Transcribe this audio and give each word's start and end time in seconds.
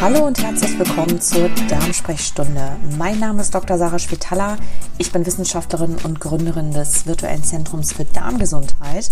Hallo 0.00 0.24
und 0.24 0.42
herzlich 0.42 0.78
willkommen 0.78 1.20
zur 1.20 1.50
Darmsprechstunde. 1.68 2.74
Mein 2.96 3.18
Name 3.18 3.42
ist 3.42 3.54
Dr. 3.54 3.76
Sarah 3.76 3.98
Spitaler. 3.98 4.56
Ich 4.96 5.12
bin 5.12 5.26
Wissenschaftlerin 5.26 5.98
und 6.04 6.20
Gründerin 6.20 6.72
des 6.72 7.04
virtuellen 7.04 7.44
Zentrums 7.44 7.92
für 7.92 8.06
Darmgesundheit. 8.06 9.10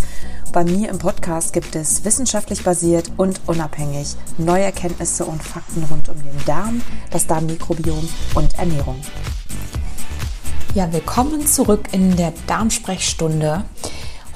Bei 0.51 0.65
mir 0.65 0.89
im 0.89 0.99
Podcast 0.99 1.53
gibt 1.53 1.77
es 1.77 2.07
wissenschaftlich 2.07 2.65
basiert 2.65 3.13
und 3.19 3.43
unabhängig 3.47 4.17
neue 4.39 4.65
Erkenntnisse 4.65 5.27
und 5.27 5.43
Fakten 5.43 5.85
rund 5.91 6.09
um 6.09 6.17
den 6.23 6.45
Darm, 6.47 6.81
das 7.11 7.27
Darmmikrobiom 7.27 8.09
und 8.35 8.59
Ernährung. 8.59 8.97
Ja, 10.75 10.91
willkommen 10.91 11.47
zurück 11.47 11.89
in 11.93 12.17
der 12.17 12.33
Darmsprechstunde. 12.47 13.65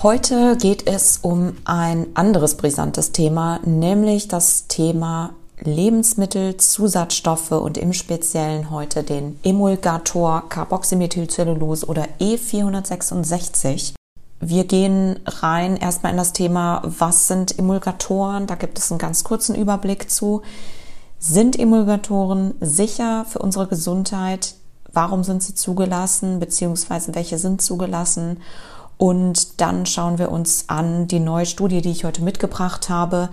Heute 0.02 0.58
geht 0.58 0.86
es 0.86 1.16
um 1.16 1.54
ein 1.64 2.08
anderes 2.12 2.58
brisantes 2.58 3.12
Thema, 3.12 3.60
nämlich 3.64 4.28
das 4.28 4.66
Thema 4.66 5.30
Lebensmittel, 5.64 6.56
Zusatzstoffe 6.56 7.52
und 7.52 7.78
im 7.78 7.92
Speziellen 7.92 8.70
heute 8.70 9.02
den 9.02 9.38
Emulgator 9.42 10.48
Carboxymethylcellulose 10.48 11.86
oder 11.86 12.06
E466. 12.20 13.94
Wir 14.40 14.64
gehen 14.64 15.20
rein 15.24 15.76
erstmal 15.76 16.12
in 16.12 16.18
das 16.18 16.32
Thema, 16.32 16.82
was 16.84 17.28
sind 17.28 17.58
Emulgatoren? 17.58 18.48
Da 18.48 18.56
gibt 18.56 18.78
es 18.78 18.90
einen 18.90 18.98
ganz 18.98 19.22
kurzen 19.22 19.54
Überblick 19.54 20.10
zu. 20.10 20.42
Sind 21.20 21.56
Emulgatoren 21.56 22.54
sicher 22.60 23.24
für 23.28 23.38
unsere 23.38 23.68
Gesundheit? 23.68 24.56
Warum 24.92 25.22
sind 25.22 25.42
sie 25.42 25.54
zugelassen? 25.54 26.40
Beziehungsweise 26.40 27.14
welche 27.14 27.38
sind 27.38 27.62
zugelassen? 27.62 28.38
Und 29.02 29.60
dann 29.60 29.84
schauen 29.84 30.18
wir 30.18 30.30
uns 30.30 30.66
an 30.68 31.08
die 31.08 31.18
neue 31.18 31.44
Studie, 31.44 31.82
die 31.82 31.90
ich 31.90 32.04
heute 32.04 32.22
mitgebracht 32.22 32.88
habe, 32.88 33.30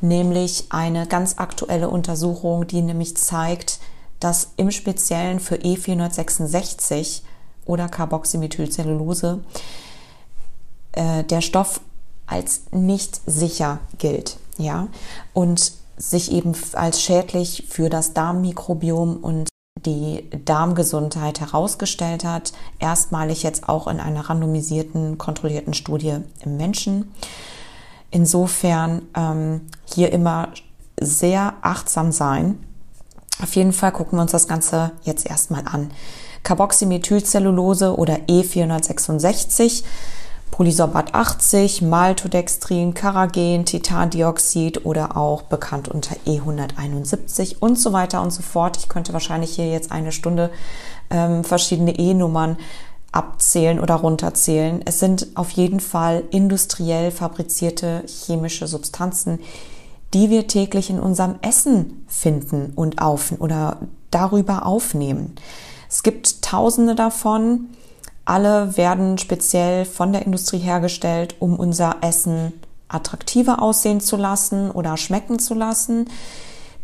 nämlich 0.00 0.64
eine 0.70 1.06
ganz 1.06 1.38
aktuelle 1.38 1.90
Untersuchung, 1.90 2.66
die 2.66 2.82
nämlich 2.82 3.16
zeigt, 3.16 3.78
dass 4.18 4.48
im 4.56 4.72
Speziellen 4.72 5.38
für 5.38 5.54
E466 5.54 7.20
oder 7.66 7.88
Carboxymethylcellulose 7.88 9.44
äh, 10.90 11.22
der 11.22 11.40
Stoff 11.40 11.80
als 12.26 12.62
nicht 12.72 13.20
sicher 13.24 13.78
gilt, 13.98 14.38
ja, 14.58 14.88
und 15.34 15.70
sich 15.98 16.32
eben 16.32 16.52
als 16.72 17.00
schädlich 17.00 17.66
für 17.68 17.88
das 17.88 18.12
Darmmikrobiom 18.12 19.18
und 19.18 19.48
die 19.80 20.28
Darmgesundheit 20.44 21.40
herausgestellt 21.40 22.24
hat, 22.24 22.52
erstmalig 22.78 23.42
jetzt 23.42 23.68
auch 23.68 23.88
in 23.88 24.00
einer 24.00 24.28
randomisierten, 24.28 25.18
kontrollierten 25.18 25.74
Studie 25.74 26.18
im 26.44 26.56
Menschen. 26.56 27.12
Insofern 28.10 29.02
ähm, 29.16 29.62
hier 29.92 30.12
immer 30.12 30.48
sehr 31.00 31.54
achtsam 31.62 32.12
sein. 32.12 32.62
Auf 33.42 33.56
jeden 33.56 33.72
Fall 33.72 33.92
gucken 33.92 34.18
wir 34.18 34.22
uns 34.22 34.32
das 34.32 34.46
Ganze 34.46 34.92
jetzt 35.02 35.26
erstmal 35.26 35.64
an. 35.66 35.90
Carboxymethylcellulose 36.42 37.96
oder 37.96 38.16
E466, 38.28 39.84
Polysorbat 40.52 41.14
80, 41.14 41.80
Maltodextrin, 41.80 42.92
Caragen, 42.92 43.64
Titandioxid 43.64 44.84
oder 44.84 45.16
auch 45.16 45.42
bekannt 45.42 45.88
unter 45.88 46.14
E171 46.26 47.56
und 47.58 47.78
so 47.78 47.92
weiter 47.94 48.22
und 48.22 48.32
so 48.32 48.42
fort. 48.42 48.76
Ich 48.76 48.88
könnte 48.88 49.14
wahrscheinlich 49.14 49.56
hier 49.56 49.70
jetzt 49.70 49.90
eine 49.90 50.12
Stunde 50.12 50.50
ähm, 51.10 51.42
verschiedene 51.42 51.98
E-Nummern 51.98 52.58
abzählen 53.12 53.80
oder 53.80 53.94
runterzählen. 53.94 54.82
Es 54.84 55.00
sind 55.00 55.28
auf 55.36 55.50
jeden 55.50 55.80
Fall 55.80 56.22
industriell 56.30 57.10
fabrizierte 57.10 58.04
chemische 58.06 58.66
Substanzen, 58.66 59.38
die 60.12 60.28
wir 60.28 60.48
täglich 60.48 60.90
in 60.90 61.00
unserem 61.00 61.36
Essen 61.40 62.04
finden 62.06 62.74
und 62.76 63.00
auf 63.00 63.32
oder 63.38 63.78
darüber 64.10 64.66
aufnehmen. 64.66 65.34
Es 65.88 66.02
gibt 66.02 66.42
tausende 66.42 66.94
davon. 66.94 67.68
Alle 68.24 68.76
werden 68.76 69.18
speziell 69.18 69.84
von 69.84 70.12
der 70.12 70.24
Industrie 70.24 70.58
hergestellt, 70.58 71.36
um 71.40 71.56
unser 71.56 71.96
Essen 72.02 72.52
attraktiver 72.88 73.62
aussehen 73.62 74.00
zu 74.00 74.16
lassen 74.16 74.70
oder 74.70 74.96
schmecken 74.96 75.38
zu 75.38 75.54
lassen. 75.54 76.08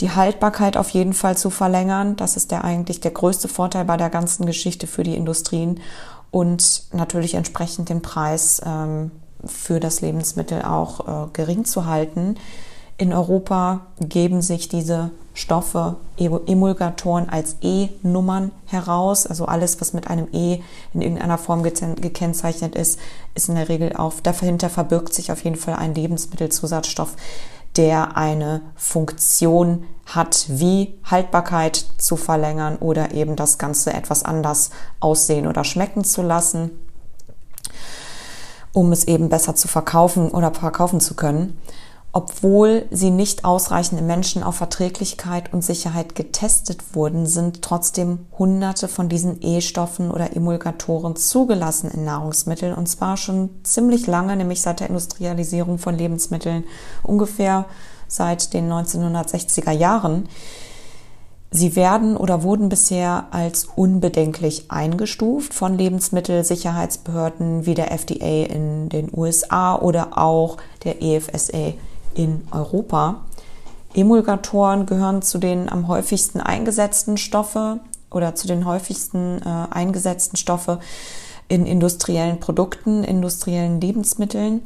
Die 0.01 0.11
Haltbarkeit 0.11 0.77
auf 0.77 0.91
jeden 0.91 1.13
Fall 1.13 1.37
zu 1.37 1.51
verlängern. 1.51 2.17
Das 2.17 2.37
ist 2.37 2.51
der 2.51 2.65
eigentlich 2.65 3.01
der 3.01 3.11
größte 3.11 3.49
Vorteil 3.49 3.85
bei 3.85 3.97
der 3.97 4.11
ganzen 4.11 4.47
Geschichte 4.47 4.87
für 4.87 5.03
die 5.03 5.17
Industrien 5.17 5.81
und 6.31 6.85
natürlich 6.93 7.35
entsprechend 7.35 7.89
den 7.89 8.03
Preis 8.03 8.61
ähm, 8.65 9.11
für 9.45 9.81
das 9.81 10.01
Lebensmittel 10.01 10.63
auch 10.63 11.27
äh, 11.27 11.29
gering 11.33 11.65
zu 11.65 11.87
halten. 11.87 12.37
In 13.01 13.13
Europa 13.13 13.87
geben 14.01 14.43
sich 14.43 14.69
diese 14.69 15.13
Stoffe, 15.33 15.95
Emulgatoren 16.17 17.29
als 17.29 17.55
E-Nummern 17.63 18.51
heraus. 18.67 19.25
Also 19.25 19.45
alles, 19.45 19.81
was 19.81 19.93
mit 19.93 20.11
einem 20.11 20.27
E 20.33 20.59
in 20.93 21.01
irgendeiner 21.01 21.39
Form 21.39 21.63
gekennzeichnet 21.63 22.75
ist, 22.75 22.99
ist 23.37 23.49
in 23.49 23.55
der 23.55 23.69
Regel 23.69 23.95
auf, 23.95 24.21
dahinter 24.21 24.69
verbirgt 24.69 25.15
sich 25.15 25.31
auf 25.31 25.45
jeden 25.45 25.55
Fall 25.55 25.75
ein 25.75 25.95
Lebensmittelzusatzstoff, 25.95 27.15
der 27.77 28.17
eine 28.17 28.63
Funktion 28.75 29.85
hat, 30.07 30.47
wie 30.49 30.99
Haltbarkeit 31.05 31.77
zu 31.99 32.17
verlängern 32.17 32.79
oder 32.79 33.13
eben 33.13 33.37
das 33.37 33.59
Ganze 33.59 33.93
etwas 33.93 34.25
anders 34.25 34.71
aussehen 34.99 35.47
oder 35.47 35.63
schmecken 35.63 36.03
zu 36.03 36.23
lassen, 36.23 36.73
um 38.73 38.91
es 38.91 39.05
eben 39.05 39.29
besser 39.29 39.55
zu 39.55 39.69
verkaufen 39.69 40.33
oder 40.33 40.53
verkaufen 40.53 40.99
zu 40.99 41.15
können 41.15 41.57
obwohl 42.13 42.87
sie 42.91 43.11
nicht 43.11 43.45
ausreichend 43.45 44.01
im 44.01 44.07
Menschen 44.07 44.43
auf 44.43 44.57
Verträglichkeit 44.57 45.53
und 45.53 45.63
Sicherheit 45.63 46.15
getestet 46.15 46.95
wurden, 46.95 47.27
sind 47.27 47.61
trotzdem 47.61 48.27
hunderte 48.39 48.89
von 48.89 49.11
diesen 49.11 49.43
E-Stoffen 49.43 50.11
oder 50.11 50.35
Emulgatoren 50.35 51.17
zugelassen 51.17 51.91
in 51.91 52.05
Nahrungsmitteln 52.05 52.75
und 52.75 52.89
zwar 52.89 53.19
schon 53.19 53.51
ziemlich 53.63 54.07
lange, 54.07 54.37
nämlich 54.37 54.63
seit 54.63 54.81
der 54.81 54.89
Industrialisierung 54.89 55.79
von 55.79 55.97
Lebensmitteln, 55.97 56.65
ungefähr 57.03 57.67
seit 58.09 58.55
den 58.55 58.73
1960er 58.73 59.73
Jahren. 59.73 60.31
Sie 61.51 61.77
werden 61.77 62.17
oder 62.17 62.43
wurden 62.43 62.69
bisher 62.69 63.27
als 63.31 63.67
unbedenklich 63.77 64.71
eingestuft 64.71 65.53
von 65.53 65.77
Lebensmittelsicherheitsbehörden 65.77 67.65
wie 67.67 67.75
der 67.75 67.93
FDA 67.93 68.45
in 68.45 68.89
den 68.89 69.11
USA 69.15 69.77
oder 69.77 70.19
auch 70.19 70.57
der 70.85 71.03
EFSA 71.03 71.75
in 72.19 72.43
Europa. 72.51 73.23
Emulgatoren 73.95 74.85
gehören 74.85 75.23
zu 75.23 75.39
den 75.39 75.69
am 75.71 75.89
häufigsten 75.89 76.41
eingesetzten 76.41 77.17
Stoffe 77.17 77.81
oder 78.11 78.35
zu 78.35 78.47
den 78.47 78.67
häufigsten 78.67 79.41
äh, 79.43 79.67
eingesetzten 79.71 80.37
Stoffe 80.37 80.81
in 81.47 81.65
industriellen 81.65 82.41
Produkten, 82.41 83.05
industriellen 83.05 83.81
Lebensmitteln. 83.81 84.63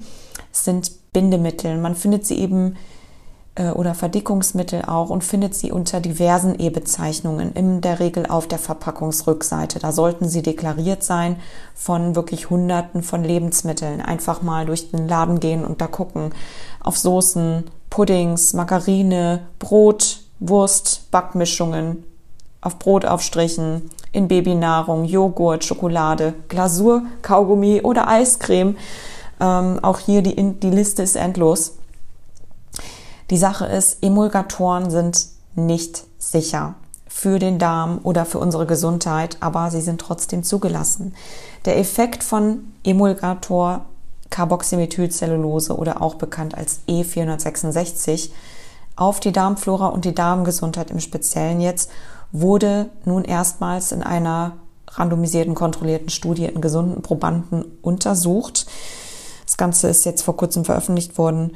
Es 0.53 0.65
sind 0.65 0.91
Bindemittel. 1.13 1.77
Man 1.79 1.95
findet 1.95 2.27
sie 2.27 2.39
eben 2.39 2.77
oder 3.75 3.95
Verdickungsmittel 3.95 4.83
auch 4.87 5.11
und 5.11 5.25
findet 5.25 5.55
sie 5.55 5.73
unter 5.73 6.01
diversen 6.01 6.59
E-Bezeichnungen, 6.59 7.53
in 7.53 7.83
der 7.83 8.01
Regel 8.01 8.25
auf 8.27 8.49
der 8.49 8.59
Verpackungsrückseite. 8.59 9.79
Da 9.79 9.93
sollten 9.93 10.27
sie 10.27 10.41
deklariert 10.41 11.03
sein 11.03 11.37
von 11.75 12.17
wirklich 12.17 12.49
Hunderten 12.49 13.03
von 13.03 13.23
Lebensmitteln. 13.23 14.01
Einfach 14.01 14.41
mal 14.41 14.65
durch 14.65 14.91
den 14.91 15.07
Laden 15.07 15.39
gehen 15.39 15.67
und 15.67 15.83
da 15.83 15.87
gucken 15.87 16.31
auf 16.81 16.97
Soßen, 16.97 17.65
Puddings, 17.91 18.55
Margarine, 18.55 19.41
Brot, 19.59 20.21
Wurst, 20.41 21.11
Backmischungen, 21.11 22.05
auf 22.63 22.79
Brotaufstrichen, 22.79 23.91
in 24.13 24.29
Babynahrung, 24.29 25.05
Joghurt, 25.05 25.65
Schokolade, 25.65 26.35
Glasur, 26.49 27.03
Kaugummi 27.21 27.83
oder 27.83 28.09
Eiscreme. 28.09 28.77
Ähm, 29.41 29.79
auch 29.83 29.99
hier 29.99 30.23
die, 30.23 30.37
die 30.37 30.71
Liste 30.71 31.03
ist 31.03 31.17
endlos. 31.17 31.75
Die 33.33 33.39
Sache 33.39 33.65
ist, 33.65 34.03
Emulgatoren 34.03 34.91
sind 34.91 35.27
nicht 35.55 36.05
sicher 36.19 36.75
für 37.09 37.39
den 37.39 37.59
Darm 37.59 37.99
oder 38.03 38.27
für 38.27 38.39
unsere 38.39 38.67
Gesundheit, 38.67 39.39
aber 39.41 39.71
sie 39.71 39.81
sind 39.81 40.03
trotzdem 40.03 40.43
zugelassen. 40.43 41.15
Der 41.65 41.79
Effekt 41.79 42.23
von 42.23 42.75
Emulgator 42.85 43.87
Carboxymethylcellulose 44.29 45.75
oder 45.75 46.03
auch 46.03 46.17
bekannt 46.17 46.55
als 46.55 46.81
E466 46.87 48.29
auf 48.97 49.19
die 49.19 49.33
Darmflora 49.33 49.87
und 49.87 50.05
die 50.05 50.15
Darmgesundheit 50.15 50.91
im 50.91 51.01
Speziellen 51.01 51.63
jetzt 51.63 51.91
wurde 52.33 52.91
nun 53.07 53.25
erstmals 53.25 53.93
in 53.93 54.03
einer 54.03 54.59
randomisierten, 54.89 55.55
kontrollierten 55.55 56.11
Studie 56.11 56.45
in 56.45 56.61
gesunden 56.61 57.01
Probanden 57.01 57.65
untersucht. 57.81 58.67
Das 59.47 59.57
Ganze 59.57 59.89
ist 59.89 60.05
jetzt 60.05 60.21
vor 60.21 60.37
kurzem 60.37 60.67
veröffentlicht 60.67 61.17
worden. 61.17 61.53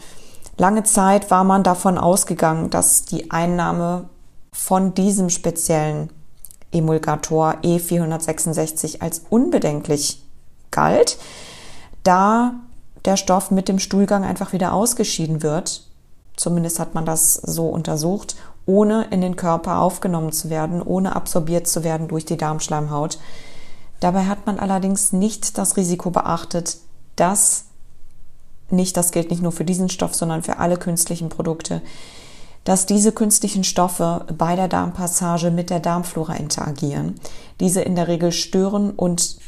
Lange 0.58 0.84
Zeit 0.84 1.30
war 1.30 1.44
man 1.44 1.62
davon 1.62 1.98
ausgegangen, 1.98 2.70
dass 2.70 3.04
die 3.04 3.30
Einnahme 3.30 4.08
von 4.52 4.94
diesem 4.94 5.28
speziellen 5.28 6.10
Emulgator 6.72 7.56
E466 7.62 9.00
als 9.00 9.22
unbedenklich 9.28 10.22
galt, 10.70 11.18
da 12.02 12.54
der 13.04 13.16
Stoff 13.16 13.50
mit 13.50 13.68
dem 13.68 13.78
Stuhlgang 13.78 14.24
einfach 14.24 14.52
wieder 14.52 14.72
ausgeschieden 14.72 15.42
wird. 15.42 15.86
Zumindest 16.36 16.78
hat 16.78 16.94
man 16.94 17.04
das 17.04 17.34
so 17.34 17.68
untersucht 17.68 18.36
ohne 18.66 19.04
in 19.10 19.20
den 19.20 19.36
Körper 19.36 19.78
aufgenommen 19.78 20.32
zu 20.32 20.50
werden, 20.50 20.82
ohne 20.82 21.14
absorbiert 21.14 21.68
zu 21.68 21.84
werden 21.84 22.08
durch 22.08 22.24
die 22.24 22.36
Darmschleimhaut. 22.36 23.18
Dabei 24.00 24.26
hat 24.26 24.44
man 24.44 24.58
allerdings 24.58 25.12
nicht 25.12 25.56
das 25.56 25.76
Risiko 25.76 26.10
beachtet, 26.10 26.78
dass 27.14 27.65
nicht, 28.70 28.96
das 28.96 29.12
gilt 29.12 29.30
nicht 29.30 29.42
nur 29.42 29.52
für 29.52 29.64
diesen 29.64 29.88
Stoff, 29.88 30.14
sondern 30.14 30.42
für 30.42 30.58
alle 30.58 30.76
künstlichen 30.76 31.28
Produkte, 31.28 31.82
dass 32.64 32.84
diese 32.84 33.12
künstlichen 33.12 33.62
Stoffe 33.62 34.26
bei 34.36 34.56
der 34.56 34.66
Darmpassage 34.66 35.50
mit 35.50 35.70
der 35.70 35.80
Darmflora 35.80 36.34
interagieren, 36.34 37.14
diese 37.60 37.80
in 37.80 37.94
der 37.94 38.08
Regel 38.08 38.32
stören 38.32 38.90
und 38.90 39.38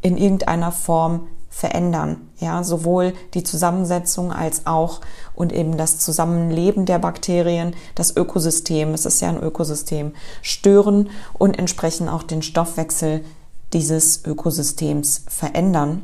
in 0.00 0.16
irgendeiner 0.16 0.70
Form 0.70 1.26
verändern. 1.50 2.28
Ja, 2.38 2.62
sowohl 2.62 3.14
die 3.34 3.42
Zusammensetzung 3.42 4.32
als 4.32 4.66
auch 4.66 5.00
und 5.34 5.52
eben 5.52 5.76
das 5.76 5.98
Zusammenleben 5.98 6.86
der 6.86 7.00
Bakterien, 7.00 7.74
das 7.96 8.16
Ökosystem, 8.16 8.94
es 8.94 9.06
ist 9.06 9.20
ja 9.20 9.28
ein 9.28 9.42
Ökosystem, 9.42 10.12
stören 10.40 11.10
und 11.32 11.58
entsprechend 11.58 12.10
auch 12.10 12.22
den 12.22 12.42
Stoffwechsel 12.42 13.24
dieses 13.72 14.24
Ökosystems 14.24 15.24
verändern. 15.26 16.02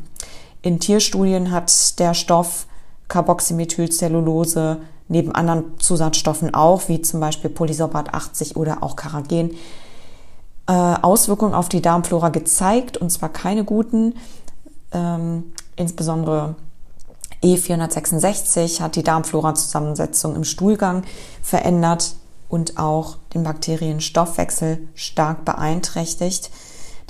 In 0.64 0.81
Tierstudien 0.81 1.50
hat 1.50 1.99
der 1.99 2.14
Stoff 2.14 2.66
Carboxymethylcellulose 3.08 4.78
neben 5.08 5.31
anderen 5.32 5.78
Zusatzstoffen 5.78 6.55
auch, 6.55 6.88
wie 6.88 7.02
zum 7.02 7.20
Beispiel 7.20 7.50
Polysorbat 7.50 8.14
80 8.14 8.56
oder 8.56 8.82
auch 8.82 8.96
Caragen, 8.96 9.50
äh, 10.66 10.72
Auswirkungen 10.72 11.52
auf 11.52 11.69
die 11.69 11.82
Darmflora 11.82 12.31
gezeigt, 12.31 12.96
und 12.96 13.11
zwar 13.11 13.28
keine 13.28 13.64
guten. 13.64 14.14
Ähm, 14.93 15.52
insbesondere 15.76 16.55
E466 17.43 18.81
hat 18.81 18.96
die 18.96 19.02
Darmflora-Zusammensetzung 19.02 20.34
im 20.34 20.44
Stuhlgang 20.44 21.02
verändert 21.43 22.14
und 22.49 22.78
auch 22.78 23.19
den 23.34 23.43
Bakterienstoffwechsel 23.43 24.88
stark 24.94 25.44
beeinträchtigt, 25.44 26.50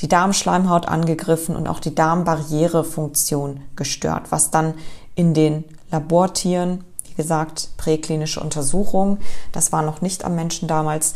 die 0.00 0.08
Darmschleimhaut 0.08 0.88
angegriffen 0.88 1.56
und 1.56 1.68
auch 1.68 1.80
die 1.80 1.94
Darmbarrierefunktion 1.94 3.60
gestört, 3.76 4.30
was 4.30 4.50
dann 4.50 4.74
in 5.14 5.34
den 5.34 5.64
Labortieren, 5.90 6.84
wie 7.04 7.14
gesagt, 7.14 7.70
präklinische 7.76 8.40
Untersuchungen, 8.40 9.18
das 9.52 9.72
war 9.72 9.82
noch 9.82 10.00
nicht 10.00 10.24
am 10.24 10.34
Menschen 10.34 10.66
damals, 10.66 11.14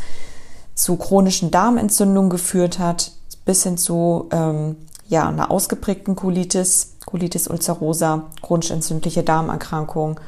zu 0.74 0.96
chronischen 0.96 1.50
Darmentzündungen 1.50 2.30
geführt 2.30 2.78
hat, 2.78 3.10
bis 3.44 3.64
hin 3.64 3.76
zu 3.78 4.28
ähm, 4.30 4.76
ja, 5.08 5.28
einer 5.28 5.50
ausgeprägten 5.50 6.14
Colitis, 6.14 6.94
Colitis 7.04 7.48
ulcerosa, 7.48 8.26
chronisch 8.42 8.70
entzündliche 8.70 9.24
Darmerkrankung 9.24 10.20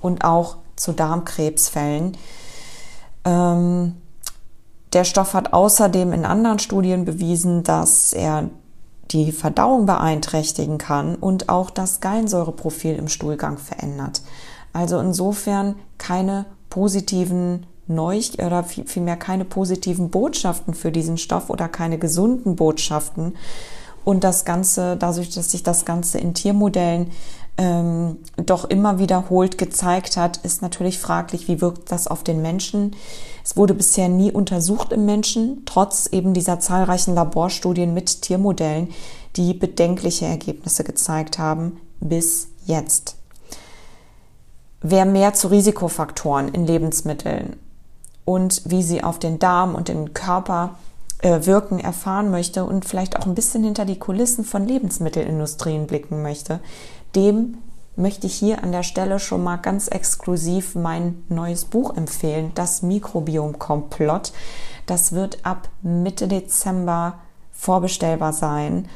und 0.00 0.24
auch 0.24 0.56
zu 0.76 0.92
Darmkrebsfällen. 0.92 2.16
Ähm, 3.24 3.96
der 4.92 5.04
Stoff 5.04 5.34
hat 5.34 5.52
außerdem 5.52 6.12
in 6.12 6.24
anderen 6.24 6.58
Studien 6.58 7.04
bewiesen, 7.04 7.62
dass 7.62 8.12
er 8.12 8.50
die 9.10 9.32
Verdauung 9.32 9.86
beeinträchtigen 9.86 10.78
kann 10.78 11.14
und 11.14 11.48
auch 11.48 11.70
das 11.70 12.00
Gallensäureprofil 12.00 12.96
im 12.96 13.08
Stuhlgang 13.08 13.58
verändert. 13.58 14.22
Also 14.72 14.98
insofern 14.98 15.76
keine 15.96 16.46
positiven 16.70 17.66
Neu 17.86 18.20
oder 18.36 18.64
vielmehr 18.64 19.16
keine 19.16 19.46
positiven 19.46 20.10
Botschaften 20.10 20.74
für 20.74 20.92
diesen 20.92 21.16
Stoff 21.16 21.48
oder 21.48 21.68
keine 21.68 21.98
gesunden 21.98 22.54
Botschaften. 22.54 23.34
Und 24.04 24.24
das 24.24 24.44
Ganze, 24.44 24.96
dadurch, 24.96 25.30
dass 25.30 25.50
sich 25.50 25.62
das 25.62 25.86
Ganze 25.86 26.18
in 26.18 26.34
Tiermodellen 26.34 27.10
ähm, 27.58 28.18
doch 28.36 28.64
immer 28.64 28.98
wiederholt 28.98 29.58
gezeigt 29.58 30.16
hat, 30.16 30.38
ist 30.38 30.62
natürlich 30.62 30.98
fraglich, 30.98 31.48
wie 31.48 31.60
wirkt 31.60 31.90
das 31.90 32.06
auf 32.06 32.22
den 32.22 32.40
Menschen. 32.40 32.94
Es 33.44 33.56
wurde 33.56 33.74
bisher 33.74 34.08
nie 34.08 34.30
untersucht 34.30 34.92
im 34.92 35.04
Menschen, 35.04 35.62
trotz 35.66 36.06
eben 36.06 36.34
dieser 36.34 36.60
zahlreichen 36.60 37.14
Laborstudien 37.14 37.92
mit 37.92 38.22
Tiermodellen, 38.22 38.88
die 39.36 39.54
bedenkliche 39.54 40.26
Ergebnisse 40.26 40.84
gezeigt 40.84 41.38
haben 41.38 41.80
bis 42.00 42.48
jetzt. 42.64 43.16
Wer 44.80 45.04
mehr 45.04 45.34
zu 45.34 45.48
Risikofaktoren 45.48 46.48
in 46.48 46.64
Lebensmitteln 46.64 47.56
und 48.24 48.62
wie 48.66 48.84
sie 48.84 49.02
auf 49.02 49.18
den 49.18 49.40
Darm 49.40 49.74
und 49.74 49.88
den 49.88 50.14
Körper 50.14 50.76
äh, 51.20 51.46
wirken, 51.46 51.80
erfahren 51.80 52.30
möchte 52.30 52.64
und 52.64 52.84
vielleicht 52.84 53.18
auch 53.18 53.26
ein 53.26 53.34
bisschen 53.34 53.64
hinter 53.64 53.84
die 53.84 53.98
Kulissen 53.98 54.44
von 54.44 54.68
Lebensmittelindustrien 54.68 55.88
blicken 55.88 56.22
möchte, 56.22 56.60
dem 57.14 57.58
möchte 57.96 58.26
ich 58.26 58.34
hier 58.34 58.62
an 58.62 58.72
der 58.72 58.84
Stelle 58.84 59.18
schon 59.18 59.42
mal 59.42 59.56
ganz 59.56 59.88
exklusiv 59.88 60.74
mein 60.74 61.24
neues 61.28 61.64
Buch 61.64 61.96
empfehlen, 61.96 62.52
das 62.54 62.82
Mikrobiom 62.82 63.58
Komplott. 63.58 64.32
Das 64.86 65.12
wird 65.12 65.44
ab 65.44 65.68
Mitte 65.82 66.28
Dezember 66.28 67.14
vorbestellbar 67.52 68.32
sein 68.32 68.88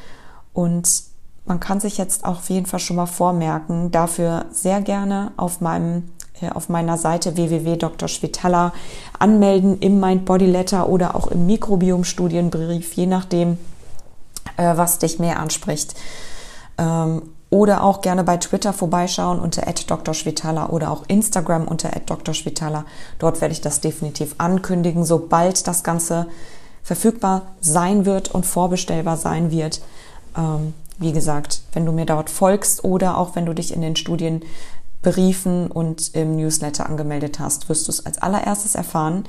und 0.53 1.03
man 1.45 1.59
kann 1.59 1.81
sich 1.81 1.97
jetzt 1.97 2.23
auf 2.23 2.49
jeden 2.49 2.65
Fall 2.65 2.79
schon 2.79 2.95
mal 2.95 3.05
vormerken, 3.05 3.91
dafür 3.91 4.45
sehr 4.51 4.81
gerne 4.81 5.33
auf 5.35 5.59
meinem 5.59 6.03
äh, 6.41 6.49
auf 6.49 6.69
meiner 6.69 6.97
Seite 6.97 7.35
www.drschwitala 7.35 8.73
anmelden 9.19 9.79
im 9.79 9.99
Mind 9.99 10.25
Body 10.25 10.45
Letter 10.45 10.89
oder 10.89 11.15
auch 11.15 11.27
im 11.27 11.45
Mikrobiom 11.45 12.03
Studienbrief, 12.03 12.93
je 12.93 13.05
nachdem, 13.05 13.57
äh, 14.57 14.75
was 14.77 14.99
dich 14.99 15.19
mehr 15.19 15.39
anspricht. 15.39 15.95
Oder 17.53 17.83
auch 17.83 18.01
gerne 18.01 18.23
bei 18.23 18.37
Twitter 18.37 18.73
vorbeischauen 18.73 19.39
unter 19.39 19.61
@drschwitala 19.61 20.69
oder 20.69 20.89
auch 20.89 21.03
Instagram 21.07 21.67
unter 21.67 21.89
@drschwitala. 21.89 22.83
Dort 23.19 23.41
werde 23.41 23.51
ich 23.51 23.61
das 23.61 23.79
definitiv 23.79 24.33
ankündigen, 24.39 25.05
sobald 25.05 25.67
das 25.67 25.83
Ganze 25.83 26.25
verfügbar 26.81 27.43
sein 27.61 28.07
wird 28.07 28.33
und 28.33 28.47
vorbestellbar 28.47 29.17
sein 29.17 29.51
wird. 29.51 29.83
Ähm, 30.35 30.73
wie 30.97 31.11
gesagt, 31.11 31.61
wenn 31.73 31.85
du 31.85 31.91
mir 31.91 32.07
dort 32.07 32.31
folgst 32.31 32.83
oder 32.83 33.19
auch 33.19 33.35
wenn 33.35 33.45
du 33.45 33.53
dich 33.53 33.71
in 33.71 33.81
den 33.81 33.95
Studienbriefen 33.95 35.69
und 35.69 36.15
im 36.15 36.35
Newsletter 36.35 36.87
angemeldet 36.87 37.37
hast, 37.37 37.69
wirst 37.69 37.87
du 37.87 37.91
es 37.91 38.03
als 38.03 38.17
allererstes 38.17 38.73
erfahren. 38.73 39.25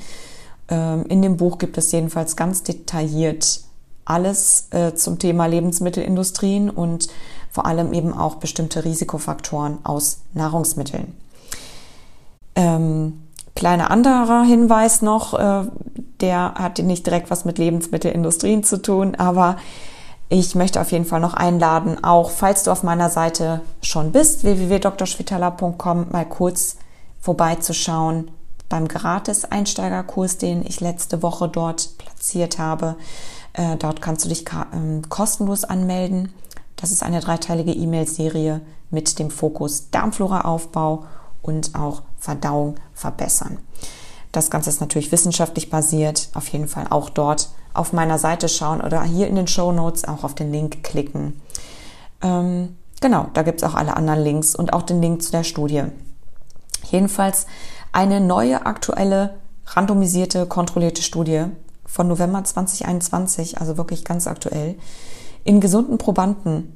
Ähm, 0.69 1.05
in 1.11 1.21
dem 1.21 1.37
Buch 1.37 1.59
gibt 1.59 1.77
es 1.77 1.93
jedenfalls 1.93 2.37
ganz 2.37 2.63
detailliert 2.63 3.61
alles 4.07 4.69
äh, 4.71 4.95
zum 4.95 5.19
Thema 5.19 5.47
Lebensmittelindustrien 5.47 6.71
und 6.71 7.09
vor 7.55 7.67
allem 7.67 7.93
eben 7.93 8.13
auch 8.13 8.35
bestimmte 8.35 8.85
Risikofaktoren 8.85 9.79
aus 9.85 10.23
Nahrungsmitteln. 10.33 11.17
Ähm, 12.57 13.23
kleiner 13.55 13.93
anderer 13.93 14.43
Hinweis 14.43 15.03
noch, 15.03 15.35
äh, 15.35 15.63
der 16.21 16.55
hat 16.55 16.81
nicht 16.81 17.07
direkt 17.07 17.31
was 17.31 17.45
mit 17.45 17.59
Lebensmittelindustrien 17.59 18.65
zu 18.65 18.83
tun, 18.83 19.15
aber 19.15 19.57
ich 20.29 20.57
möchte 20.57 20.81
auf 20.81 20.91
jeden 20.91 21.05
Fall 21.05 21.21
noch 21.21 21.35
einladen, 21.35 22.03
auch 22.03 22.31
falls 22.31 22.65
du 22.65 22.73
auf 22.73 22.83
meiner 22.83 23.09
Seite 23.09 23.61
schon 23.83 24.11
bist, 24.11 24.43
www.drschwitala.com, 24.43 26.07
mal 26.11 26.29
kurz 26.29 26.79
vorbeizuschauen 27.21 28.33
beim 28.69 28.89
Gratis-Einsteigerkurs, 28.89 30.39
den 30.39 30.67
ich 30.67 30.81
letzte 30.81 31.23
Woche 31.23 31.49
dort 31.49 31.97
platziert 31.99 32.59
habe. 32.59 32.97
Äh, 33.53 33.77
dort 33.77 34.03
kannst 34.03 34.25
du 34.25 34.29
dich 34.29 34.45
ähm, 34.73 35.09
kostenlos 35.09 35.63
anmelden. 35.63 36.33
Das 36.85 36.93
ist 36.93 37.03
eine 37.03 37.21
dreiteilige 37.21 37.73
E-Mail-Serie 37.73 38.61
mit 38.91 39.19
dem 39.19 39.31
Fokus 39.31 39.89
Darmflora-Aufbau 39.91 41.07
und 41.41 41.75
auch 41.75 42.03
Verdauung 42.19 42.75
verbessern. 42.93 43.57
Das 44.33 44.51
Ganze 44.51 44.69
ist 44.69 44.83
natürlich 44.83 45.11
wissenschaftlich 45.11 45.71
basiert. 45.71 46.29
Auf 46.35 46.47
jeden 46.49 46.69
Fall 46.69 46.87
auch 46.91 47.09
dort 47.09 47.49
auf 47.73 47.95
meiner 47.95 48.19
Seite 48.19 48.51
schauen 48.51 48.83
oder 48.83 49.03
hier 49.03 49.29
in 49.29 49.37
den 49.37 49.47
Show 49.47 49.73
Notes 49.73 50.05
auch 50.05 50.25
auf 50.25 50.35
den 50.35 50.53
Link 50.53 50.85
klicken. 50.85 51.41
Ähm, 52.21 52.77
genau, 53.01 53.29
da 53.33 53.45
gibt 53.45 53.63
es 53.63 53.65
auch 53.67 53.77
alle 53.77 53.97
anderen 53.97 54.23
Links 54.23 54.55
und 54.55 54.75
auch 54.75 54.83
den 54.83 55.01
Link 55.01 55.23
zu 55.23 55.33
der 55.33 55.45
Studie. 55.45 55.85
Jedenfalls 56.91 57.47
eine 57.93 58.21
neue 58.21 58.67
aktuelle 58.67 59.37
randomisierte 59.69 60.45
kontrollierte 60.45 61.01
Studie 61.01 61.45
von 61.87 62.09
November 62.09 62.45
2021, 62.45 63.59
also 63.59 63.79
wirklich 63.79 64.05
ganz 64.05 64.27
aktuell, 64.27 64.77
in 65.45 65.61
gesunden 65.61 65.99
Probanden 65.99 66.75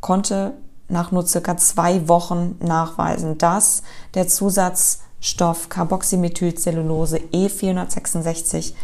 konnte 0.00 0.54
nach 0.88 1.10
nur 1.10 1.26
circa 1.26 1.56
zwei 1.56 2.08
Wochen 2.08 2.56
nachweisen, 2.60 3.38
dass 3.38 3.82
der 4.14 4.28
Zusatzstoff 4.28 5.68
Carboxymethylcellulose 5.68 7.18
E466 7.32 8.74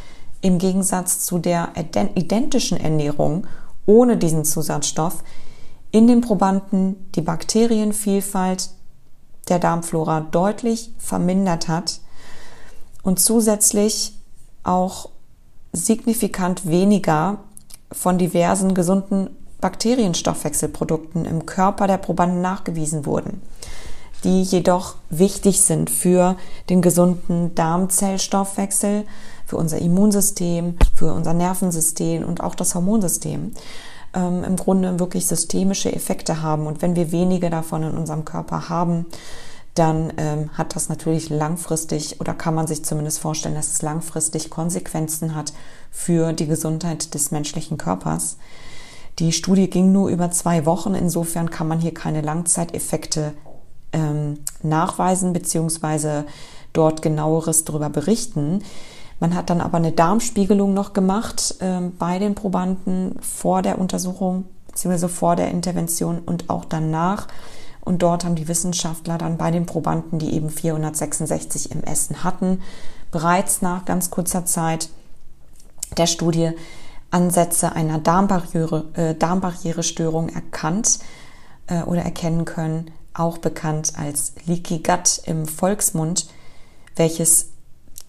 im 0.41 0.59
Gegensatz 0.59 1.21
zu 1.21 1.39
der 1.39 1.71
identischen 2.15 2.79
Ernährung 2.79 3.47
ohne 3.87 4.17
diesen 4.17 4.45
Zusatzstoff 4.45 5.23
in 5.93 6.07
den 6.07 6.21
Probanden 6.21 7.11
die 7.15 7.21
Bakterienvielfalt 7.21 8.71
der 9.49 9.59
Darmflora 9.59 10.21
deutlich 10.21 10.93
vermindert 10.99 11.69
hat 11.69 12.01
und 13.03 13.19
zusätzlich 13.19 14.15
auch 14.63 15.11
signifikant 15.73 16.69
weniger 16.69 17.39
von 17.93 18.19
diversen 18.19 18.75
gesunden 18.75 19.31
Bakterienstoffwechselprodukten 19.61 21.25
im 21.25 21.47
Körper 21.47 21.87
der 21.87 21.99
Probanden 21.99 22.41
nachgewiesen 22.41 23.05
wurden. 23.07 23.43
die 24.25 24.43
jedoch 24.43 24.97
wichtig 25.09 25.61
sind 25.63 25.89
für 25.89 26.37
den 26.69 26.83
gesunden 26.83 27.55
Darmzellstoffwechsel, 27.55 29.05
für 29.47 29.57
unser 29.57 29.79
Immunsystem, 29.79 30.77
für 30.95 31.13
unser 31.13 31.33
Nervensystem 31.33 32.25
und 32.25 32.43
auch 32.43 32.55
das 32.55 32.75
Hormonsystem. 32.75 33.53
Ähm, 34.15 34.45
Im 34.45 34.57
Grunde 34.57 34.99
wirklich 34.99 35.27
systemische 35.27 35.93
Effekte 35.93 36.43
haben. 36.43 36.67
Und 36.67 36.83
wenn 36.83 36.97
wir 36.97 37.13
wenige 37.13 37.51
davon 37.51 37.83
in 37.83 37.97
unserem 37.97 38.25
Körper 38.25 38.69
haben, 38.69 39.07
dann 39.75 40.13
ähm, 40.17 40.51
hat 40.55 40.75
das 40.75 40.89
natürlich 40.89 41.31
langfristig 41.31 42.21
oder 42.21 42.35
kann 42.35 42.55
man 42.55 42.67
sich 42.67 42.85
zumindest 42.85 43.21
vorstellen, 43.21 43.55
dass 43.55 43.73
es 43.73 43.83
langfristig 43.83 44.51
Konsequenzen 44.51 45.35
hat 45.35 45.53
für 45.91 46.33
die 46.33 46.47
Gesundheit 46.47 47.15
des 47.15 47.31
menschlichen 47.31 47.79
Körpers. 47.79 48.37
Die 49.19 49.33
Studie 49.33 49.71
ging 49.71 49.93
nur 49.93 50.09
über 50.09 50.31
zwei 50.31 50.67
Wochen, 50.67 50.95
insofern 50.95 51.51
kann 51.51 51.69
man 51.69 51.79
hier 51.79 51.95
keine 51.95 52.21
Langzeiteffekte 52.21 53.35
ähm, 53.93 54.39
nachweisen 54.63 55.33
bzw. 55.33 56.25
dort 56.73 57.03
genaueres 57.03 57.65
darüber 57.65 57.91
berichten. 57.91 58.63
Man 59.21 59.35
hat 59.35 59.51
dann 59.51 59.61
aber 59.61 59.77
eine 59.77 59.93
Darmspiegelung 59.93 60.73
noch 60.73 60.95
gemacht 60.95 61.57
ähm, 61.61 61.93
bei 61.99 62.19
den 62.19 62.35
Probanden 62.35 63.17
vor 63.21 63.63
der 63.63 63.79
Untersuchung 63.79 64.47
bzw. 64.69 65.09
vor 65.09 65.37
der 65.37 65.51
Intervention 65.51 66.21
und 66.21 66.49
auch 66.49 66.65
danach. 66.65 67.29
Und 67.81 68.03
dort 68.03 68.25
haben 68.25 68.35
die 68.35 68.49
Wissenschaftler 68.49 69.19
dann 69.19 69.37
bei 69.37 69.51
den 69.51 69.67
Probanden, 69.67 70.19
die 70.19 70.35
eben 70.35 70.51
466 70.51 71.73
im 71.73 71.83
Essen 71.83 72.23
hatten, 72.23 72.61
bereits 73.11 73.63
nach 73.63 73.85
ganz 73.85 74.11
kurzer 74.11 74.45
Zeit 74.45 74.91
der 75.97 76.07
Studie 76.07 76.53
Ansätze 77.11 77.73
einer 77.73 77.99
Darmbarriere, 77.99 78.85
äh, 78.95 79.15
Darmbarrierestörung 79.15 80.29
erkannt 80.29 81.01
äh, 81.67 81.83
oder 81.83 82.03
erkennen 82.03 82.45
können, 82.45 82.91
auch 83.15 83.39
bekannt 83.39 83.95
als 83.97 84.35
Leaky 84.47 84.79
Gut 84.79 85.21
im 85.25 85.47
Volksmund, 85.47 86.29
welches 86.95 87.51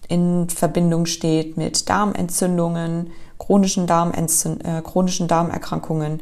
in 0.08 0.48
Verbindung 0.48 1.06
steht 1.06 1.56
mit 1.56 1.88
Darmentzündungen, 1.88 3.10
chronischen, 3.38 3.86
Darmentzünd 3.86 4.64
äh, 4.64 4.82
chronischen 4.82 5.26
Darmerkrankungen 5.26 6.20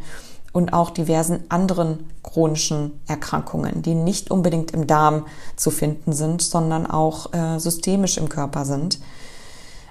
und 0.53 0.73
auch 0.73 0.91
diversen 0.91 1.45
anderen 1.49 2.11
chronischen 2.23 3.01
Erkrankungen, 3.07 3.83
die 3.83 3.95
nicht 3.95 4.31
unbedingt 4.31 4.73
im 4.73 4.87
Darm 4.87 5.27
zu 5.57 5.71
finden 5.71 6.13
sind, 6.13 6.43
sondern 6.43 6.87
auch 6.87 7.33
äh, 7.33 7.59
systemisch 7.59 8.17
im 8.19 8.29
Körper 8.29 8.65
sind. 8.65 9.01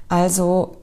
Also 0.10 0.78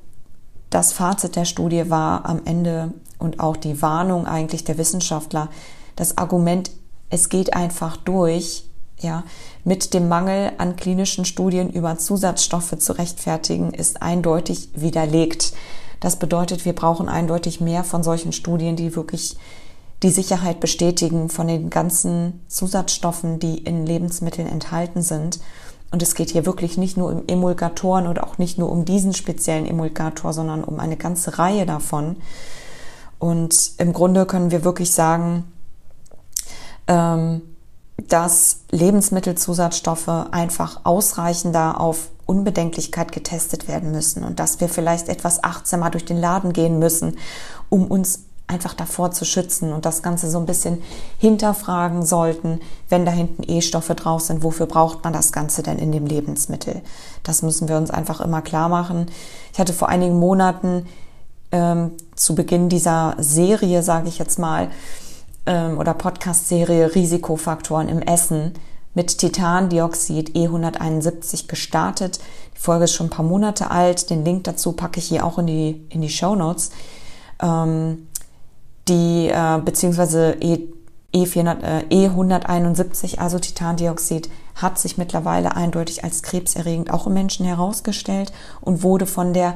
das 0.71 0.93
Fazit 0.93 1.37
der 1.37 1.45
Studie 1.45 1.91
war 1.91 2.27
am 2.27 2.43
Ende 2.45 2.93
und 3.19 3.41
auch 3.41 3.57
die 3.57 3.81
Warnung 3.83 4.27
eigentlich 4.27 4.65
der 4.65 4.79
Wissenschaftler, 4.79 5.49
das 5.95 6.19
Argument, 6.19 6.71
es 7.09 7.29
geht 7.29 7.55
einfach 7.55 7.97
durch, 7.97 8.65
ja, 8.99 9.25
mit 9.65 9.95
dem 9.95 10.09
Mangel 10.09 10.53
an 10.59 10.77
klinischen 10.77 11.25
Studien 11.25 11.71
über 11.71 11.99
Zusatzstoffe 11.99 12.79
zu 12.79 12.93
rechtfertigen, 12.93 13.73
ist 13.73 14.03
eindeutig 14.03 14.71
widerlegt. 14.75 15.53
Das 16.01 16.17
bedeutet, 16.17 16.65
wir 16.65 16.75
brauchen 16.75 17.09
eindeutig 17.09 17.61
mehr 17.61 17.85
von 17.85 18.03
solchen 18.03 18.33
Studien, 18.33 18.77
die 18.77 18.97
wirklich 18.97 19.37
die 20.03 20.11
Sicherheit 20.11 20.61
bestätigen 20.61 21.29
von 21.29 21.49
den 21.49 21.71
ganzen 21.71 22.45
Zusatzstoffen, 22.49 23.39
die 23.39 23.59
in 23.59 23.87
Lebensmitteln 23.87 24.49
enthalten 24.49 25.03
sind. 25.03 25.41
Und 25.91 26.03
es 26.03 26.15
geht 26.15 26.31
hier 26.31 26.47
wirklich 26.47 26.77
nicht 26.77 26.97
nur 26.97 27.11
um 27.11 27.23
Emulgatoren 27.27 28.07
oder 28.07 28.27
auch 28.27 28.39
nicht 28.39 28.59
nur 28.59 28.71
um 28.71 28.85
diesen 28.85 29.15
speziellen 29.15 29.67
Emulgator, 29.67 30.33
sondern 30.33 30.65
um 30.65 30.81
eine 30.81 30.97
ganze 30.97 31.39
Reihe 31.39 31.65
davon. 31.65 32.17
Und 33.19 33.73
im 33.79 33.93
Grunde 33.93 34.27
können 34.27 34.51
wir 34.51 34.65
wirklich 34.65 34.91
sagen, 34.91 35.45
ähm, 36.87 37.41
dass 38.09 38.61
Lebensmittelzusatzstoffe 38.71 40.09
einfach 40.31 40.81
ausreichender 40.85 41.81
auf 41.81 42.11
Unbedenklichkeit 42.27 43.13
getestet 43.13 43.69
werden 43.69 43.93
müssen 43.93 44.25
und 44.25 44.39
dass 44.39 44.61
wir 44.61 44.69
vielleicht 44.69 45.09
etwas 45.09 45.43
achtsamer 45.43 45.91
durch 45.91 46.05
den 46.05 46.19
Laden 46.19 46.53
gehen 46.53 46.79
müssen, 46.79 47.17
um 47.69 47.87
uns 47.87 48.26
einfach 48.49 48.75
davor 48.75 49.11
zu 49.11 49.25
schützen 49.25 49.73
und 49.73 49.85
das 49.85 50.03
Ganze 50.03 50.31
so 50.31 50.39
ein 50.39 50.47
bisschen 50.47 50.83
hinterfragen 51.19 52.05
sollten, 52.05 52.61
wenn 52.89 53.05
da 53.05 53.11
hinten 53.11 53.43
E-Stoffe 53.51 53.95
drauf 53.95 54.23
sind, 54.23 54.45
wofür 54.45 54.67
braucht 54.67 55.03
man 55.03 55.13
das 55.13 55.33
Ganze 55.33 55.63
denn 55.63 55.79
in 55.79 55.91
dem 55.91 56.07
Lebensmittel? 56.07 56.83
Das 57.25 57.43
müssen 57.43 57.69
wir 57.69 57.77
uns 57.77 57.91
einfach 57.91 58.21
immer 58.21 58.43
klar 58.43 58.69
machen. 58.69 59.07
Ich 59.53 59.59
hatte 59.59 59.73
vor 59.73 59.89
einigen 59.89 60.19
Monaten 60.19 60.87
ähm, 61.51 61.93
zu 62.15 62.35
Beginn 62.35 62.69
dieser 62.69 63.17
Serie, 63.19 63.83
sage 63.83 64.09
ich 64.09 64.19
jetzt 64.19 64.39
mal, 64.39 64.69
ähm, 65.47 65.79
oder 65.79 65.95
Podcast-Serie 65.95 66.95
Risikofaktoren 66.95 67.89
im 67.89 68.01
Essen 68.01 68.55
mit 68.95 69.19
Titandioxid 69.19 70.31
E171 70.37 71.49
gestartet. 71.49 72.21
Die 72.55 72.61
Folge 72.61 72.85
ist 72.85 72.93
schon 72.93 73.09
ein 73.09 73.11
paar 73.11 73.25
Monate 73.25 73.71
alt. 73.71 74.09
Den 74.09 74.25
Link 74.25 74.45
dazu 74.45 74.73
packe 74.73 75.01
ich 75.01 75.07
hier 75.07 75.25
auch 75.25 75.39
in 75.39 75.47
die, 75.47 75.87
in 75.91 76.01
die 76.01 76.09
Show 76.09 76.35
Notes. 76.35 76.71
Ähm, 77.43 78.07
die 78.89 79.29
äh, 79.29 79.61
beziehungsweise 79.65 80.37
E, 80.41 80.69
E400, 81.15 81.63
äh, 81.63 82.09
E171, 82.09 83.19
also 83.19 83.39
Titandioxid, 83.39 84.31
hat 84.55 84.79
sich 84.79 84.99
mittlerweile 84.99 85.57
eindeutig 85.57 86.05
als 86.05 86.23
krebserregend 86.23 86.93
auch 86.93 87.07
im 87.07 87.15
Menschen 87.15 87.47
herausgestellt 87.47 88.33
und 88.61 88.83
wurde 88.83 89.07
von 89.07 89.33
der 89.33 89.55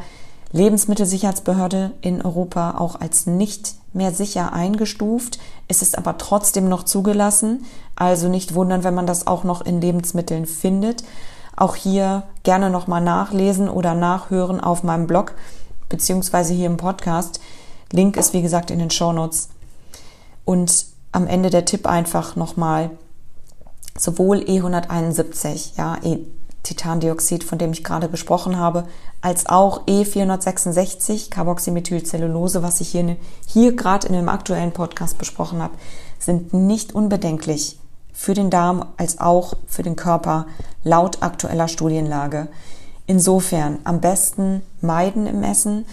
Lebensmittelsicherheitsbehörde 0.53 1.93
in 2.01 2.23
Europa 2.23 2.77
auch 2.79 3.01
als 3.01 3.27
nicht 3.27 3.75
mehr 3.93 4.13
sicher 4.13 4.53
eingestuft. 4.53 5.39
Es 5.69 5.83
ist 5.83 5.97
aber 5.97 6.19
trotzdem 6.19 6.69
noch 6.69 6.83
zugelassen. 6.85 7.65
Also 7.97 8.29
nicht 8.29 8.55
wundern, 8.55 8.85
wenn 8.85 8.95
man 8.95 9.07
das 9.07 9.27
auch 9.27 9.45
noch 9.45 9.63
in 9.63 9.81
Lebensmitteln 9.81 10.47
findet. 10.47 11.05
Auch 11.57 11.77
hier 11.77 12.25
gerne 12.43 12.71
nochmal 12.71 13.01
nachlesen 13.01 13.69
oder 13.69 13.95
nachhören 13.95 14.61
auf 14.61 14.83
meinem 14.83 15.07
Blog 15.07 15.35
beziehungsweise 15.89 16.55
hier 16.55 16.67
im 16.67 16.77
Podcast. 16.77 17.41
Link 17.93 18.17
ist 18.17 18.33
wie 18.33 18.43
gesagt 18.43 18.71
in 18.71 18.79
den 18.79 18.91
Show 18.91 19.13
Notes. 19.13 19.49
Und 20.45 20.87
am 21.13 21.27
Ende 21.27 21.51
der 21.51 21.65
Tipp 21.65 21.87
einfach 21.87 22.37
nochmal 22.37 22.91
sowohl 23.99 24.39
E171, 24.39 25.77
ja, 25.77 25.97
e 26.03 26.19
Titandioxid, 26.63 27.43
von 27.43 27.59
dem 27.59 27.73
ich 27.73 27.83
gerade 27.83 28.09
gesprochen 28.11 28.59
habe, 28.59 28.85
als 29.23 29.47
auch 29.47 29.87
E466, 29.87 31.31
Carboxymethylcellulose, 31.31 32.63
was 32.63 32.81
ich 32.81 32.91
hier, 32.91 33.17
hier 33.47 33.75
gerade 33.75 34.07
in 34.07 34.13
dem 34.13 34.29
aktuellen 34.29 34.73
Podcast 34.73 35.17
besprochen 35.17 35.63
habe, 35.63 35.75
sind 36.19 36.53
nicht 36.53 36.95
unbedenklich 36.95 37.79
für 38.13 38.35
den 38.35 38.51
Darm 38.51 38.85
als 38.99 39.21
auch 39.21 39.55
für 39.67 39.83
den 39.83 39.97
Körper 39.97 40.47
laut 40.85 41.23
aktueller 41.23 41.69
Studienlage. 41.69 42.49
Insofern 43.07 43.79
am 43.85 44.01
besten 44.01 44.63
meiden 44.83 45.27
im 45.27 45.43
Essen 45.43 45.87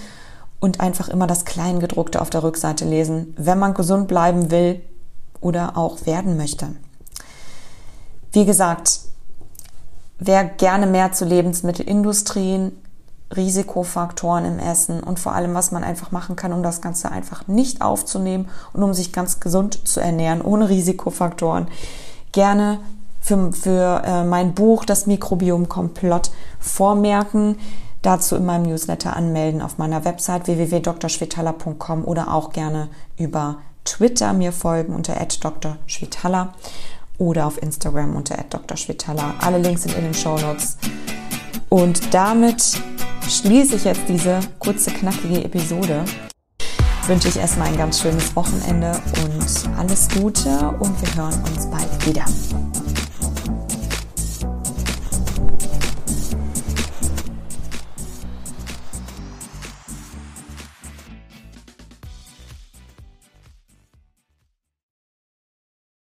und 0.60 0.80
einfach 0.80 1.08
immer 1.10 1.28
das 1.28 1.46
Kleingedruckte 1.46 2.22
auf 2.22 2.30
der 2.30 2.44
Rückseite 2.44 2.86
lesen, 2.86 3.34
wenn 3.38 3.60
man 3.60 3.74
gesund 3.74 4.08
bleiben 4.08 4.52
will 4.52 4.82
oder 5.40 5.78
auch 5.78 6.06
werden 6.06 6.38
möchte. 6.38 6.68
Wie 8.32 8.46
gesagt, 8.46 9.02
wer 10.20 10.44
gerne 10.44 10.88
mehr 10.88 11.12
zu 11.12 11.26
Lebensmittelindustrien, 11.26 12.72
Risikofaktoren 13.36 14.46
im 14.46 14.60
Essen 14.60 15.04
und 15.04 15.20
vor 15.20 15.34
allem, 15.34 15.54
was 15.54 15.72
man 15.72 15.84
einfach 15.84 16.12
machen 16.12 16.36
kann, 16.36 16.54
um 16.54 16.64
das 16.64 16.82
Ganze 16.82 17.12
einfach 17.12 17.48
nicht 17.48 17.82
aufzunehmen 17.82 18.48
und 18.74 18.84
um 18.84 18.94
sich 18.94 19.12
ganz 19.12 19.40
gesund 19.40 19.88
zu 19.88 20.00
ernähren, 20.00 20.42
ohne 20.42 20.70
Risikofaktoren, 20.70 21.68
gerne 22.32 22.80
für, 23.20 23.52
für 23.52 24.02
äh, 24.06 24.24
mein 24.24 24.54
Buch 24.54 24.86
Das 24.86 25.08
Mikrobiom 25.08 25.68
Komplott 25.68 26.32
vormerken. 26.60 27.58
Dazu 28.02 28.36
in 28.36 28.46
meinem 28.46 28.64
Newsletter 28.64 29.16
anmelden 29.16 29.62
auf 29.62 29.78
meiner 29.78 30.06
Website 30.06 30.48
www.drschwetala.com 30.48 32.06
oder 32.06 32.34
auch 32.34 32.52
gerne 32.52 32.90
über 33.18 33.58
Twitter 33.84 34.34
mir 34.34 34.52
folgen 34.52 34.94
unter 34.94 35.16
@drschwetala 35.16 36.54
oder 37.18 37.48
auf 37.48 37.62
Instagram 37.62 38.16
unter 38.16 38.36
@drschwetala. 38.38 39.36
Alle 39.42 39.58
Links 39.58 39.84
sind 39.84 39.96
in 39.96 40.04
den 40.04 40.14
Show 40.14 40.38
Notes. 40.38 40.78
Und 41.70 42.14
damit 42.14 42.64
schließe 43.28 43.76
ich 43.76 43.84
jetzt 43.86 44.08
diese 44.08 44.40
kurze, 44.60 44.92
knackige 44.92 45.44
Episode. 45.44 46.06
Wünsche 47.08 47.30
ich 47.30 47.38
erstmal 47.38 47.70
ein 47.70 47.78
ganz 47.78 48.02
schönes 48.02 48.36
Wochenende 48.36 48.92
und 49.24 49.78
alles 49.78 50.08
Gute 50.10 50.50
und 50.80 51.02
wir 51.02 51.16
hören 51.16 51.42
uns 51.44 51.66
bald 51.68 52.06
wieder. 52.06 52.26